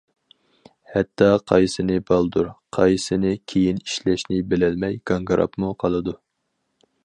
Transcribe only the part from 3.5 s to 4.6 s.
كىيىن ئىشلەشنى